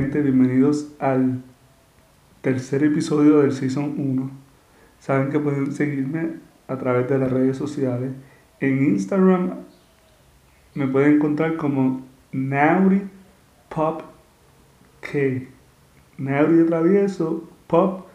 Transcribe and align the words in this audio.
Gente, 0.00 0.22
bienvenidos 0.22 0.90
al 1.00 1.42
tercer 2.40 2.82
episodio 2.82 3.40
del 3.40 3.52
Season 3.52 3.94
1. 3.98 4.30
Saben 4.98 5.28
que 5.28 5.38
pueden 5.38 5.70
seguirme 5.70 6.36
a 6.66 6.78
través 6.78 7.10
de 7.10 7.18
las 7.18 7.30
redes 7.30 7.58
sociales. 7.58 8.10
En 8.60 8.86
Instagram 8.86 9.56
me 10.72 10.88
pueden 10.88 11.16
encontrar 11.16 11.58
como 11.58 12.06
Nauri 12.32 13.02
Pop 13.68 14.00
K. 15.02 15.46
Nauri 16.16 16.54
de 16.54 16.64
travieso, 16.64 17.46
Pop 17.66 18.06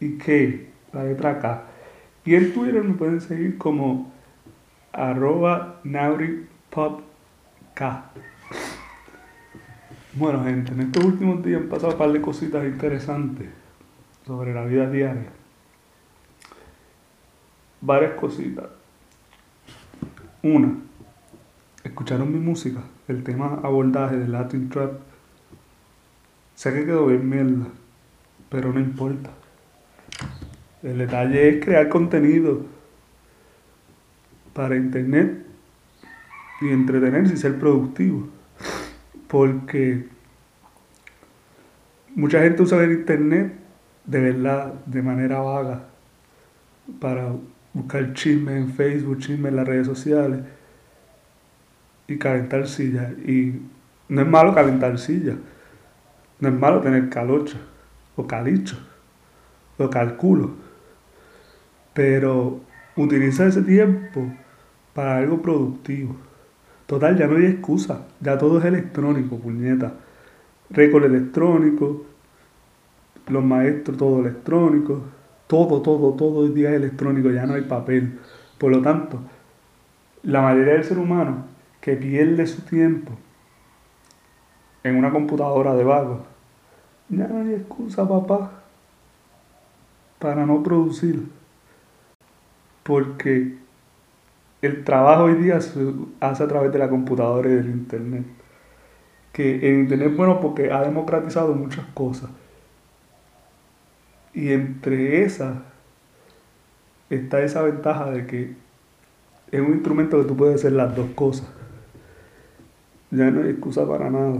y 0.00 0.18
K, 0.18 0.32
la 0.94 1.04
letra 1.04 1.38
K. 1.38 1.62
Y 2.24 2.34
en 2.34 2.52
Twitter 2.52 2.82
me 2.82 2.94
pueden 2.94 3.20
seguir 3.20 3.56
como 3.56 4.12
arroba 4.90 5.78
Nauri 5.84 6.48
Pop 6.70 7.02
K. 7.74 8.10
Bueno, 10.18 10.42
gente, 10.42 10.72
en 10.72 10.80
estos 10.80 11.04
últimos 11.04 11.44
días 11.44 11.62
han 11.62 11.68
pasado 11.68 11.92
un 11.92 11.98
par 11.98 12.10
de 12.10 12.20
cositas 12.20 12.64
interesantes 12.64 13.50
sobre 14.26 14.52
la 14.52 14.64
vida 14.64 14.90
diaria. 14.90 15.28
Varias 17.80 18.14
cositas. 18.14 18.64
Una, 20.42 20.74
escucharon 21.84 22.32
mi 22.32 22.40
música, 22.40 22.80
el 23.06 23.22
tema 23.22 23.60
abordaje 23.62 24.16
de 24.16 24.26
Latin 24.26 24.68
Trap. 24.68 24.94
Sé 26.56 26.72
que 26.72 26.84
quedó 26.84 27.06
bien 27.06 27.28
mierda, 27.28 27.68
pero 28.48 28.72
no 28.72 28.80
importa. 28.80 29.30
El 30.82 30.98
detalle 30.98 31.48
es 31.48 31.64
crear 31.64 31.88
contenido 31.88 32.66
para 34.52 34.74
internet 34.74 35.46
y 36.60 36.70
entretenerse 36.70 37.34
y 37.34 37.36
ser 37.36 37.56
productivo 37.60 38.36
porque 39.28 40.08
mucha 42.14 42.40
gente 42.42 42.62
usa 42.62 42.82
el 42.82 42.92
internet 42.92 43.52
de 44.04 44.20
verdad, 44.20 44.72
de 44.86 45.02
manera 45.02 45.40
vaga, 45.40 45.84
para 46.98 47.32
buscar 47.74 48.14
chisme 48.14 48.56
en 48.56 48.72
Facebook, 48.72 49.18
chisme 49.18 49.50
en 49.50 49.56
las 49.56 49.68
redes 49.68 49.86
sociales 49.86 50.40
y 52.06 52.16
calentar 52.16 52.66
sillas. 52.66 53.12
Y 53.18 53.60
no 54.08 54.22
es 54.22 54.26
malo 54.26 54.54
calentar 54.54 54.98
sillas, 54.98 55.36
no 56.40 56.48
es 56.48 56.54
malo 56.54 56.80
tener 56.80 57.10
calocha 57.10 57.58
o 58.16 58.26
calicho 58.26 58.78
o 59.76 59.90
calculo, 59.90 60.52
pero 61.92 62.60
utiliza 62.96 63.46
ese 63.46 63.62
tiempo 63.62 64.32
para 64.94 65.18
algo 65.18 65.42
productivo. 65.42 66.16
Total, 66.88 67.18
ya 67.18 67.26
no 67.26 67.36
hay 67.36 67.44
excusa. 67.44 68.06
Ya 68.18 68.38
todo 68.38 68.58
es 68.58 68.64
electrónico, 68.64 69.38
puñeta. 69.38 69.92
Récord 70.70 71.04
electrónico, 71.04 72.06
los 73.26 73.44
maestros, 73.44 73.98
todo 73.98 74.20
electrónico. 74.20 75.02
Todo, 75.46 75.82
todo, 75.82 76.14
todo 76.14 76.40
hoy 76.40 76.48
día 76.48 76.70
es 76.70 76.76
electrónico, 76.76 77.30
ya 77.30 77.44
no 77.44 77.54
hay 77.54 77.62
papel. 77.62 78.18
Por 78.56 78.72
lo 78.72 78.80
tanto, 78.80 79.20
la 80.22 80.40
mayoría 80.40 80.74
del 80.74 80.84
ser 80.84 80.98
humano 80.98 81.44
que 81.82 81.94
pierde 81.94 82.46
su 82.46 82.62
tiempo 82.62 83.12
en 84.82 84.96
una 84.96 85.10
computadora 85.10 85.74
de 85.74 85.84
vago, 85.84 86.24
ya 87.10 87.28
no 87.28 87.40
hay 87.42 87.52
excusa, 87.52 88.08
papá, 88.08 88.62
para 90.18 90.46
no 90.46 90.62
producir. 90.62 91.28
Porque 92.82 93.58
el 94.60 94.84
trabajo 94.84 95.24
hoy 95.24 95.34
día 95.34 95.60
se 95.60 95.80
hace 96.20 96.42
a 96.42 96.48
través 96.48 96.72
de 96.72 96.78
la 96.78 96.88
computadora 96.88 97.48
y 97.48 97.54
del 97.54 97.70
internet. 97.70 98.24
Que 99.32 99.68
el 99.68 99.80
internet 99.80 100.16
bueno 100.16 100.40
porque 100.40 100.72
ha 100.72 100.82
democratizado 100.82 101.54
muchas 101.54 101.86
cosas. 101.94 102.30
Y 104.34 104.50
entre 104.52 105.22
esas 105.22 105.56
está 107.08 107.40
esa 107.42 107.62
ventaja 107.62 108.10
de 108.10 108.26
que 108.26 108.54
es 109.50 109.60
un 109.60 109.74
instrumento 109.74 110.20
que 110.20 110.28
tú 110.28 110.36
puedes 110.36 110.56
hacer 110.56 110.72
las 110.72 110.94
dos 110.94 111.10
cosas. 111.14 111.48
Ya 113.10 113.30
no 113.30 113.42
hay 113.42 113.50
excusa 113.50 113.86
para 113.86 114.10
nada. 114.10 114.38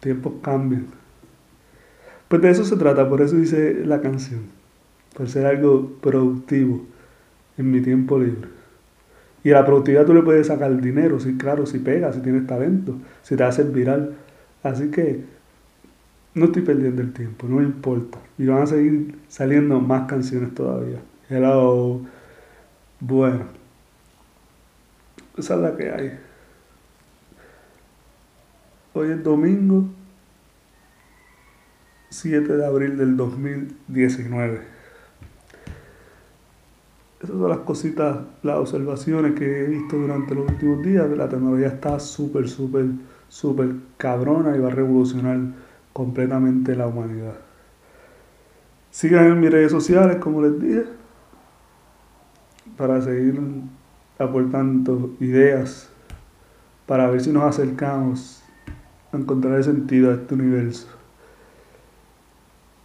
Tiempos 0.00 0.34
cambian. 0.42 0.86
Pues 2.28 2.42
de 2.42 2.50
eso 2.50 2.64
se 2.64 2.76
trata, 2.76 3.08
por 3.08 3.22
eso 3.22 3.36
dice 3.36 3.84
la 3.84 4.00
canción. 4.00 4.42
Por 5.16 5.28
ser 5.28 5.46
algo 5.46 5.90
productivo 6.00 6.82
en 7.58 7.70
mi 7.70 7.80
tiempo 7.80 8.18
libre. 8.18 8.59
Y 9.42 9.50
a 9.50 9.54
la 9.54 9.66
productividad 9.66 10.04
tú 10.04 10.14
le 10.14 10.22
puedes 10.22 10.48
sacar 10.48 10.80
dinero, 10.80 11.18
sí, 11.18 11.36
claro, 11.36 11.66
si 11.66 11.78
pegas, 11.78 12.14
si 12.14 12.20
tienes 12.20 12.46
talento, 12.46 12.96
si 13.22 13.36
te 13.36 13.44
haces 13.44 13.72
viral. 13.72 14.14
Así 14.62 14.90
que 14.90 15.24
no 16.34 16.46
estoy 16.46 16.62
perdiendo 16.62 17.02
el 17.02 17.12
tiempo, 17.12 17.46
no 17.48 17.62
importa. 17.62 18.18
Y 18.38 18.46
van 18.46 18.62
a 18.62 18.66
seguir 18.66 19.18
saliendo 19.28 19.80
más 19.80 20.06
canciones 20.06 20.54
todavía. 20.54 20.98
Hello. 21.28 22.02
Bueno. 23.00 23.44
Esa 25.36 25.54
es 25.54 25.60
la 25.60 25.76
que 25.76 25.90
hay. 25.90 26.18
Hoy 28.92 29.10
es 29.10 29.22
domingo 29.22 29.86
7 32.10 32.56
de 32.56 32.66
abril 32.66 32.98
del 32.98 33.16
2019. 33.16 34.79
Esas 37.22 37.36
son 37.36 37.50
las 37.50 37.58
cositas, 37.58 38.16
las 38.42 38.56
observaciones 38.56 39.38
que 39.38 39.64
he 39.64 39.66
visto 39.66 39.98
durante 39.98 40.34
los 40.34 40.50
últimos 40.50 40.82
días. 40.82 41.06
La 41.10 41.28
tecnología 41.28 41.68
está 41.68 42.00
súper, 42.00 42.48
súper, 42.48 42.86
súper 43.28 43.74
cabrona 43.98 44.56
y 44.56 44.60
va 44.60 44.68
a 44.68 44.70
revolucionar 44.70 45.38
completamente 45.92 46.74
la 46.74 46.86
humanidad. 46.86 47.34
Sigan 48.90 49.26
en 49.26 49.40
mis 49.40 49.50
redes 49.50 49.70
sociales, 49.70 50.16
como 50.16 50.40
les 50.40 50.58
dije, 50.60 50.84
para 52.78 53.02
seguir 53.02 53.38
aportando 54.18 55.14
ideas, 55.20 55.90
para 56.86 57.10
ver 57.10 57.20
si 57.20 57.30
nos 57.32 57.44
acercamos 57.44 58.42
a 59.12 59.18
encontrar 59.18 59.56
el 59.56 59.64
sentido 59.64 60.10
a 60.10 60.14
este 60.14 60.34
universo. 60.34 60.88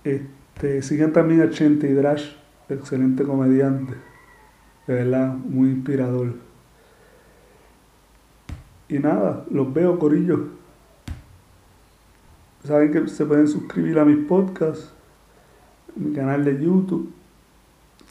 Este, 0.03 0.81
sigan 0.81 1.13
también 1.13 1.41
a 1.41 1.49
Chente 1.49 1.93
Drash, 1.93 2.33
excelente 2.67 3.23
comediante 3.23 4.14
de 4.87 4.93
verdad, 4.93 5.33
muy 5.33 5.69
inspirador. 5.69 6.33
Y 8.87 8.99
nada, 8.99 9.45
los 9.49 9.73
veo, 9.73 9.97
Corillo. 9.97 10.47
Saben 12.63 12.91
que 12.91 13.07
se 13.07 13.25
pueden 13.25 13.47
suscribir 13.47 13.99
a 13.99 14.05
mis 14.05 14.25
podcasts, 14.25 14.91
mi 15.95 16.13
canal 16.13 16.43
de 16.43 16.63
YouTube, 16.63 17.11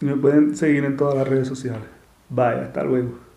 y 0.01 0.05
me 0.05 0.17
pueden 0.17 0.57
seguir 0.57 0.85
en 0.85 0.97
todas 0.97 1.17
las 1.17 1.29
redes 1.29 1.49
sociales. 1.49 1.87
Bye, 2.29 2.61
hasta 2.63 2.83
luego. 2.83 3.34